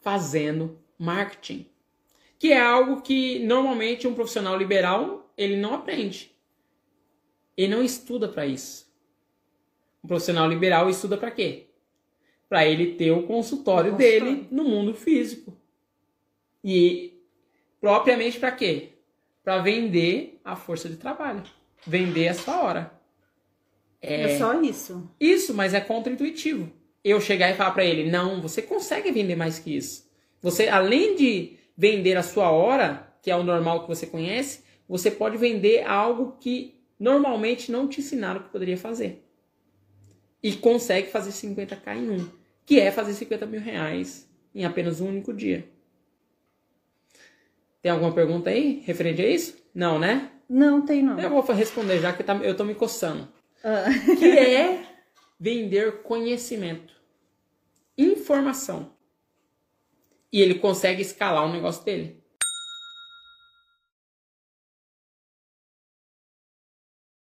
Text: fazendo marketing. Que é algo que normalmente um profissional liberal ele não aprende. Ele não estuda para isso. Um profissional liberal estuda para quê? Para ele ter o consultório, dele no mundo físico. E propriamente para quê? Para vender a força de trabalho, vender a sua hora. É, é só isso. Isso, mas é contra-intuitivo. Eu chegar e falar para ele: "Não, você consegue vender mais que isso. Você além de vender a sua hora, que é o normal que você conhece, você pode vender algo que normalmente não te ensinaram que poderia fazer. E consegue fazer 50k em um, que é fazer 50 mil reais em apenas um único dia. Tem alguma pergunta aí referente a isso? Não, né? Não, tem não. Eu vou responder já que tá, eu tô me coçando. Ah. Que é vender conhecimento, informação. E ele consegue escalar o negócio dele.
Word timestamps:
fazendo 0.00 0.78
marketing. 0.98 1.66
Que 2.38 2.52
é 2.52 2.60
algo 2.60 3.02
que 3.02 3.38
normalmente 3.40 4.08
um 4.08 4.14
profissional 4.14 4.56
liberal 4.56 5.32
ele 5.36 5.56
não 5.56 5.74
aprende. 5.74 6.34
Ele 7.56 7.74
não 7.74 7.82
estuda 7.82 8.28
para 8.28 8.46
isso. 8.46 8.90
Um 10.02 10.08
profissional 10.08 10.48
liberal 10.48 10.88
estuda 10.88 11.16
para 11.16 11.30
quê? 11.30 11.66
Para 12.48 12.66
ele 12.66 12.94
ter 12.94 13.10
o 13.10 13.26
consultório, 13.26 13.96
dele 13.96 14.48
no 14.50 14.64
mundo 14.64 14.94
físico. 14.94 15.56
E 16.64 17.22
propriamente 17.80 18.38
para 18.38 18.52
quê? 18.52 18.90
Para 19.44 19.58
vender 19.58 20.40
a 20.44 20.56
força 20.56 20.88
de 20.88 20.96
trabalho, 20.96 21.42
vender 21.86 22.28
a 22.28 22.34
sua 22.34 22.62
hora. 22.62 23.00
É, 24.00 24.22
é 24.22 24.38
só 24.38 24.60
isso. 24.62 25.10
Isso, 25.20 25.54
mas 25.54 25.74
é 25.74 25.80
contra-intuitivo. 25.80 26.72
Eu 27.02 27.20
chegar 27.20 27.50
e 27.50 27.54
falar 27.54 27.72
para 27.72 27.84
ele: 27.84 28.10
"Não, 28.10 28.40
você 28.40 28.62
consegue 28.62 29.10
vender 29.10 29.36
mais 29.36 29.58
que 29.58 29.76
isso. 29.76 30.08
Você 30.42 30.68
além 30.68 31.16
de 31.16 31.58
vender 31.76 32.16
a 32.16 32.22
sua 32.22 32.50
hora, 32.50 33.10
que 33.22 33.30
é 33.30 33.36
o 33.36 33.42
normal 33.42 33.82
que 33.82 33.88
você 33.88 34.06
conhece, 34.06 34.62
você 34.88 35.10
pode 35.10 35.36
vender 35.36 35.86
algo 35.86 36.36
que 36.40 36.78
normalmente 36.98 37.72
não 37.72 37.88
te 37.88 38.00
ensinaram 38.00 38.42
que 38.42 38.50
poderia 38.50 38.76
fazer. 38.76 39.24
E 40.42 40.52
consegue 40.52 41.08
fazer 41.10 41.30
50k 41.30 41.96
em 41.96 42.10
um, 42.10 42.28
que 42.66 42.78
é 42.78 42.90
fazer 42.90 43.14
50 43.14 43.46
mil 43.46 43.60
reais 43.60 44.28
em 44.54 44.64
apenas 44.64 45.00
um 45.00 45.08
único 45.08 45.32
dia. 45.32 45.66
Tem 47.80 47.90
alguma 47.90 48.12
pergunta 48.12 48.50
aí 48.50 48.82
referente 48.84 49.22
a 49.22 49.28
isso? 49.28 49.56
Não, 49.74 49.98
né? 49.98 50.30
Não, 50.48 50.84
tem 50.84 51.02
não. 51.02 51.18
Eu 51.18 51.30
vou 51.30 51.42
responder 51.54 52.00
já 52.00 52.12
que 52.12 52.22
tá, 52.22 52.34
eu 52.36 52.56
tô 52.56 52.64
me 52.64 52.74
coçando. 52.74 53.28
Ah. 53.64 53.84
Que 54.18 54.26
é 54.36 54.82
vender 55.38 56.02
conhecimento, 56.02 56.94
informação. 58.30 58.92
E 60.32 60.40
ele 60.40 60.54
consegue 60.54 61.02
escalar 61.02 61.44
o 61.44 61.52
negócio 61.52 61.84
dele. 61.84 62.22